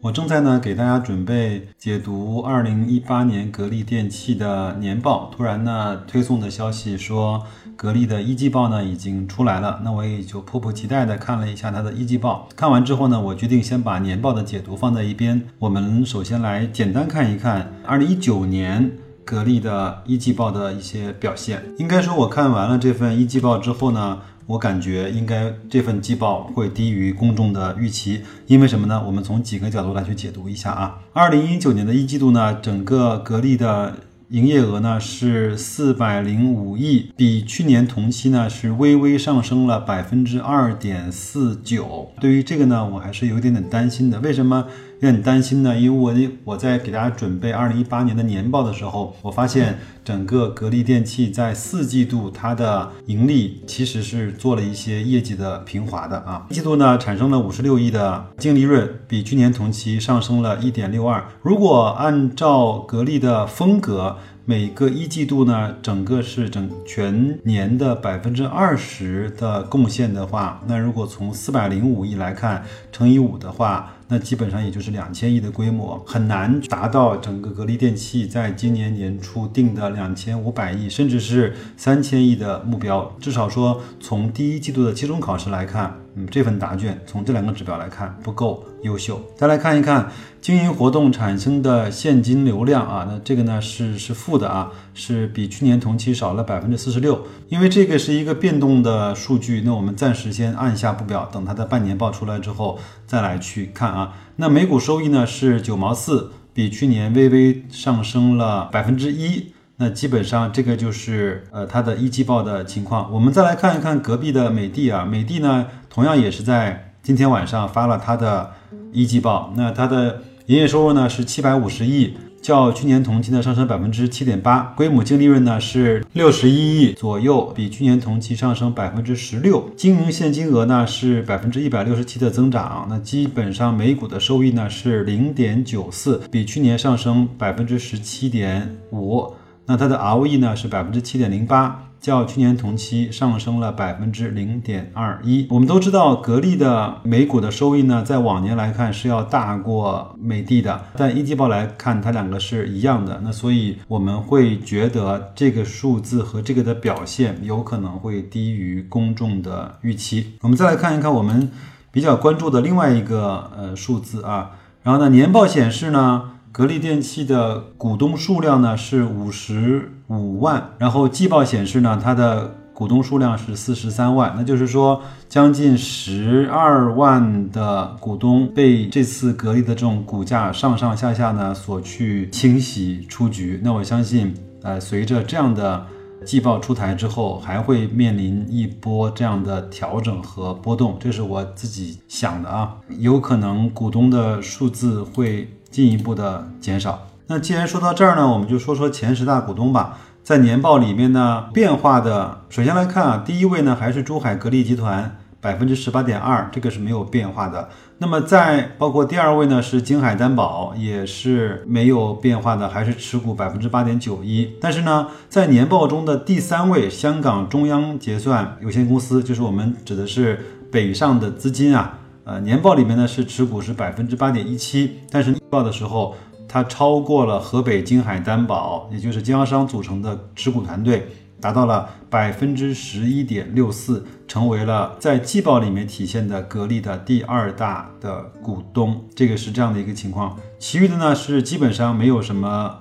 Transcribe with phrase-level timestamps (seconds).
[0.00, 7.42] 我正在呢给大家准备解读二零一八年格力电器的年报，突然呢推送的消息说
[7.74, 12.48] 格力的一季报呢已经出来了，那我也就迫不及待的看了一下它的一季报。
[12.54, 15.42] 看完之后呢，我决定先把年报的解读放在一边。
[15.58, 18.92] 我们首先来简单看一看二零一九年
[19.24, 21.74] 格力的一季报的一些表现。
[21.78, 24.20] 应该说，我看完了这份一季报之后呢。
[24.48, 29.02] 我感觉应该这份季报会低于公众的预期，因为什么呢？
[29.06, 31.00] 我们从几个角度来去解读一下啊。
[31.12, 33.98] 二零一九年的一季度呢，整个格力的
[34.30, 42.10] 营业额呢是四百零五亿，比去年同期呢是微微上升了百分之二点四九。
[42.18, 44.18] 对于这个呢，我还是有一点点担心的。
[44.20, 44.66] 为什么？
[45.00, 56.44] 有点担心呢，因为我我在给大家准备二零一八年的年报的时候，我发现整个格力电器在四季度它的盈利其实是做了一些业绩的平滑的啊。
[56.50, 61.24] 一季度呢产生了五十六亿的净利润，比去年同期上升了一点六二。
[61.42, 73.92] 如果按照格力的风格，每个一季度呢整个是整全年的百分之二十的贡献的话，那如果从四百零五亿来看，乘以五的话。
[74.08, 83.14] 那基本上也就是两千亿的规模，很难达到整个格力电器在今年年初定的两千五百亿，甚至是三千亿的目标。
[83.20, 85.94] 至少说，从第一季度的期中考试来看。
[86.14, 89.20] 嗯，这份答卷从这两个指标来看不够优秀。
[89.36, 97.24] 再来看一看经营活动产生的现金流量啊，那这个呢是是负的啊，是比去年同期少了百分之四十六。
[97.48, 104.14] 因为这个是一个变动的数据，那我们暂时先按下不表，等它的半年报出来之后再来去看啊。
[104.36, 109.52] 那每股收益呢是九毛四，比去年微微上升了百分之一。
[109.80, 113.12] 那基本上这个就是呃它的一季报的情况。
[113.12, 118.52] 我们再来看一看隔壁的美的啊，美的呢同样也是在今天晚上发了它的
[118.92, 119.52] 一季报。
[119.56, 122.16] 那它的营业收入呢是七百五十亿，
[122.48, 129.70] 较去年同期呢上升百分之七点八，规模净利润呢是六十一亿左右，比去年同期上升百分之十六。
[129.76, 132.86] 经营现金额呢是百分之一百六十七的增长。
[132.88, 139.30] 那基本上每股的收益呢是零点九四，比去年上升百分之十七点五。
[139.66, 145.46] 那它的 ROE 呢是百分之七点零八，较去年同期上升了百分之零点二一。
[145.50, 153.20] 我们都知道，格力的每股的收益呢，在往年来看是要大过美的的，但一季报来看，它两个是一样的。
[153.22, 160.34] 那所以我们会觉得这个数字和这个的表现有可能会低于公众的预期。
[160.42, 161.50] 我们再来看一看我们
[161.90, 166.32] 比较关注的另外一个呃数字啊，然后呢，年报显示呢。
[166.58, 183.60] 格力电器的股东数量呢是五十五万，然后季报显示呢，它的股东数量是四十三万，那就是说将近十二万的股东被这次格力的这种股价上上下下呢所去清洗出局。
[183.62, 185.86] 那我相信，呃，随着这样的
[186.24, 195.48] 季报出台之后，还会面临一波这样的调整和波动，这是我自己想的啊，有可能股东的数字会。
[195.70, 197.06] 进一步的减少。
[197.26, 199.98] 那既然说到这儿呢，我们就说说前十大股东吧。
[200.24, 207.70] 在年报里面呢，变化的，首先来看啊，第一位呢还是珠海格力集团，百分之十八点二，这个是没有变化的。
[207.96, 214.50] 那么在包括第二位呢是京海担保，也是没有变化的，还是持股百分之八点九一。
[214.60, 222.00] 但是呢，在年报中的第三位香港中央结算有限公司，就是我们指的是北上的资金啊。
[222.28, 226.14] 呃，年报里面呢是持股是百分之八点一七，但是年报的时候
[226.46, 231.08] 它超过了河北金海担保，也就是经销商组成的持股团队，
[231.40, 239.02] 达到了百分之十一点六四，成为了在季报里面体现的格力的第二大的股东。
[239.16, 242.76] 这个是这样的一个情况，其余的呢是基本上没有什么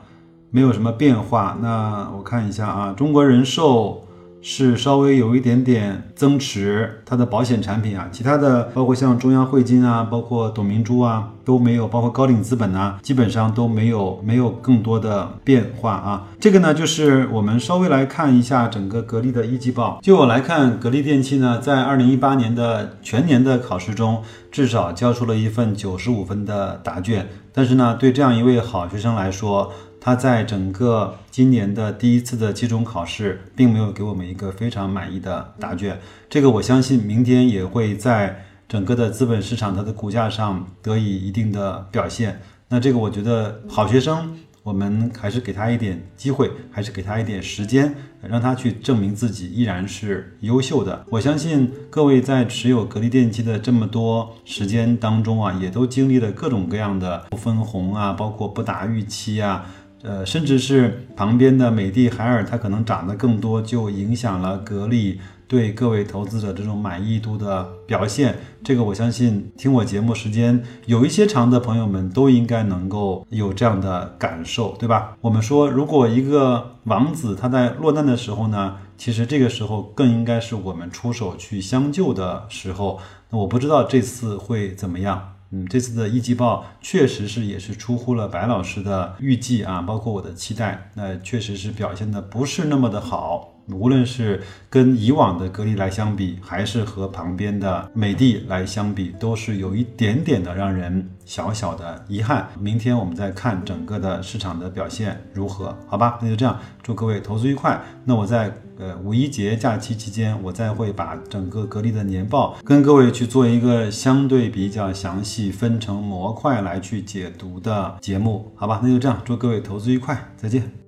[0.52, 1.58] 没有什么变化。
[1.62, 4.04] 那我看一下啊，中国人寿。
[4.50, 16.30] 是稍微有一点点增持，它的保险产品啊，其他的包括像中央汇金啊，包括董明珠啊都没有，包括高瓴资本啊，基本上都没有没有更多的变化啊。
[16.40, 20.00] 这个呢，就是我们稍微来看一下整个格力的一季报。
[20.02, 27.28] 就我来看，格力电器呢，在二零一八年的全年的考试中，至少交出了一份九十五分的答卷。
[27.52, 29.74] 但是呢，对这样一位好学生来说，
[30.07, 36.00] 他在整个今年的第一次的期中考试，并没有给我们一个非常满意的答卷。
[36.30, 42.39] 这个我相信明天也会在整个的资本市场它的股价上得以一定的表现。
[42.69, 44.33] 那这个我觉得好学生。
[44.63, 51.06] 我们还是给他一点机会，还是给他一点时间，让他去证明自己依然是优秀的。
[51.09, 59.65] 我相信各位在持有格力电器的这么多时间当中啊，也都经历了各种各样的不分红啊，包括不达预期啊，
[60.04, 65.20] 呃，甚至是旁边的美的海尔，它可能涨得更多，就影响了格力。
[65.50, 75.16] 对各位投资者这种满意度的表现，这个我相信听我节目时间有一些长的朋友们都应该能够有这样的感受，对吧？
[75.22, 83.00] 我们说，如果一个王子他在落难的时候呢，其实这个时候更应该是我们出手去相救的时候。
[83.30, 85.37] 那我不知道这次会怎么样。
[85.52, 93.56] 嗯，这次的一季报确实是也是出乎了白老师的预计啊，包括我的期待，那确实是表现的不是那么的好。
[93.72, 102.48] 无论是跟以往的格力来相比，还是和旁边的美的来相比，都是有一点点的让人小小的遗憾。
[102.60, 106.18] 明天我们再看整个的市场的表现如何，好吧？
[106.22, 107.81] 那就这样，祝各位投资愉快。
[108.06, 118.80] 那我在呃五一节假期期间，我再会把整个格力的年报跟各位去做一个相对比较详细、分成模块来去解读的节目，好吧？
[118.81, 120.87] 那就这样，祝各位投资愉快，再见。